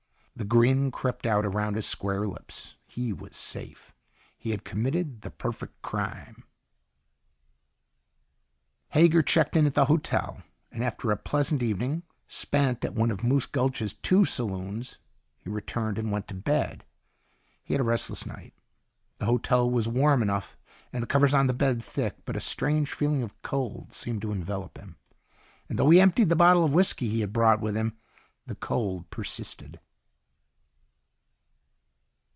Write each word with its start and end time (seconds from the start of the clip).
The 0.33 0.45
grin 0.57 0.89
crept 0.89 1.27
out 1.27 1.45
around 1.45 1.75
his 1.75 1.85
square 1.85 2.25
lips. 2.25 2.73
He 2.87 3.13
was 3.13 3.35
safe. 3.35 3.93
He 4.35 4.49
had 4.49 4.63
committed 4.65 5.21
the 5.21 5.29
perfect 5.29 5.79
crime. 5.83 6.45
Hager 8.89 9.21
checked 9.21 9.55
in 9.55 9.67
at 9.67 9.75
the 9.75 9.85
hotel, 9.85 10.41
and 10.71 10.83
after 10.83 11.11
a 11.11 11.17
pleasant 11.17 11.61
evening 11.61 12.01
spent 12.27 12.83
at 12.83 12.95
one 12.95 13.11
of 13.11 13.23
Moose 13.23 13.45
Gulch's 13.45 13.93
two 13.93 14.25
saloons, 14.25 14.97
he 15.37 15.51
returned 15.51 15.99
and 15.99 16.11
went 16.11 16.27
to 16.29 16.33
bed. 16.33 16.85
He 17.63 17.75
had 17.75 17.81
a 17.81 17.83
restless 17.83 18.25
night. 18.25 18.55
The 19.19 19.25
hotel 19.27 19.69
was 19.69 19.87
warm 19.87 20.23
enough, 20.23 20.57
and 20.91 21.03
the 21.03 21.07
covers 21.07 21.35
on 21.35 21.45
the 21.45 21.53
bed 21.53 21.83
thick, 21.83 22.15
but 22.25 22.37
a 22.37 22.41
strange 22.41 22.91
feeling 22.91 23.21
of 23.21 23.39
cold 23.43 23.93
seemed 23.93 24.23
to 24.23 24.31
envelop 24.31 24.75
him. 24.79 24.95
And 25.69 25.77
though 25.77 25.91
he 25.91 26.01
emptied 26.01 26.29
the 26.29 26.35
bottle 26.35 26.65
of 26.65 26.73
whisky 26.73 27.09
he 27.09 27.19
had 27.21 27.31
brought 27.31 27.61
with 27.61 27.77
him, 27.77 27.95
the 28.47 28.55
cold 28.55 29.07
persisted. 29.11 29.79